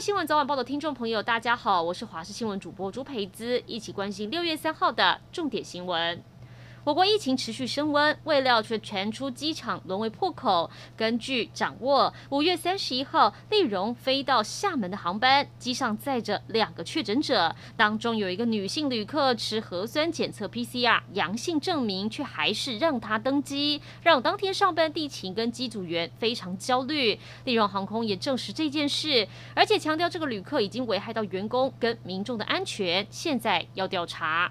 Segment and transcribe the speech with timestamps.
[0.00, 6.24] 新闻早晚报的听众朋友，大家好，我是华视新闻主播朱培姿，一起关心六月三号的重点新闻。
[6.90, 10.68] 我国疫情持续升温，未料却传出机场沦为破口。
[10.96, 27.16] 根据掌握，五月三十一号，丽荣飞到厦门的航班，机上载着两个确诊者，当中有一个女性旅客持核酸检测 PCR 阳性证明，却还是让她登机，让当天上班地勤跟机组员非常焦虑。
[27.44, 34.50] 丽荣航空也证实这件事，而且强调这个旅客已经危害到员工跟民众的安全，现在要调查。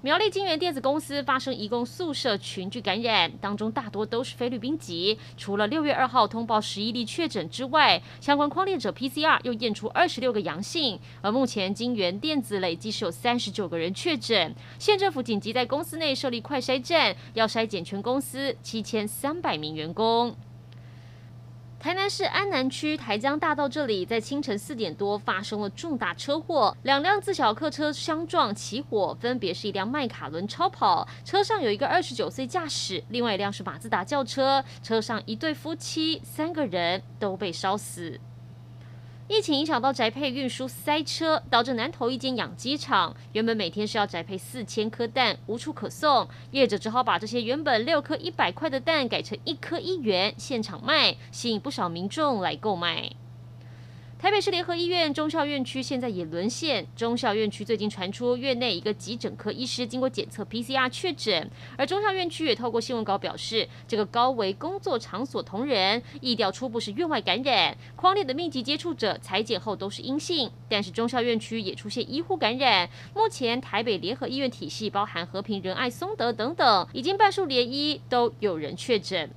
[0.00, 5.18] 苗栗金源电子公司发生一共宿舍群聚感染，当中大多都是菲律宾籍。
[5.36, 11.00] 除了六月二号通报十一例确诊之外，相关匡列者 PCR 又验出二十六个阳性。
[11.20, 20.32] 而目前金源电子累计是有三十九个人确诊，县政府紧急在公司内设立快筛站，要筛检全公司七千三百名员工。
[21.80, 38.18] 台南市安南区台江大道这里，在清晨四点多发生了重大车祸，两辆自小客车相撞起火，分别是一辆迈卡伦超跑，车上有一个二十九岁驾驶，另外一辆是马自达轿车，车上一对夫妻三个人都被烧死。
[39.28, 53.12] 疫情影响到宅配运输塞车，导致南投一间养鸡场原本每天是要宅配四千颗蛋，无处可送，业者只好把这些原本六颗一百块的蛋改成一颗一元，现场卖，吸引不少民众来购买。
[54.20, 56.84] 台北市联合医院中校院区现在也沦陷。
[56.96, 72.90] 中校院区最近传出院内一个急诊科医师经过检测 PCR 确诊，而中校院区也透过新闻稿表示，这个高危工作场所同仁疫调初步是院外感染，框列的密集接触者采检后都是阴性，但是中校院区也出现医护感染。
[73.14, 79.30] 目前台北联合医院体系包含和平仁爱松德等等，已经半数联医都有人确诊。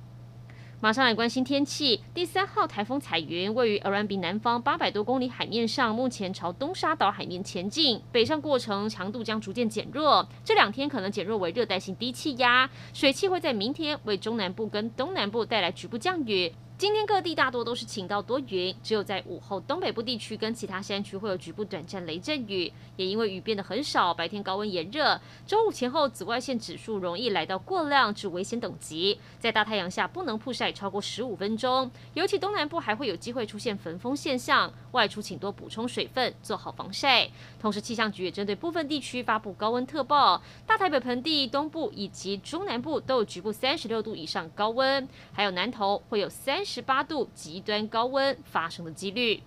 [0.82, 2.02] 马上来关心天气。
[2.12, 10.28] 第三号台风彩云位于鹅銮鼻南方八百多公里海面上，目前朝东沙岛海面前进，北上过程强度将逐渐减弱。
[10.44, 16.52] 这两天可能减弱为热带性低气压，水汽会在明天为中南部跟东南部带来局部降雨。
[16.78, 22.72] 今天各地大多都是晴到多云，只有在午后东北部地区跟其他山区会有局部短暂雷阵雨。
[22.96, 31.88] 也因为雨变得很少，白天高温炎热，中午前后紫外线指数容易来到过量至危险等级，在大太阳下不能曝晒超过十五分钟。
[32.14, 37.30] 尤其东南部还会有机会出现焚风现象，外出请多补充水分，做好防晒。
[37.60, 46.71] 同时气象局也针对部分地区发布高温特报，大台北盆地、东部以及中南部都有局部三十六度以上高温，还有南投会有三十。
[46.74, 49.38] 十八度极端高温发生的几率。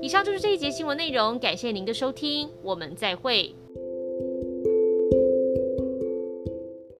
[0.00, 3.54] 以上就是这一节新闻内容，感谢您的收听，我们再会。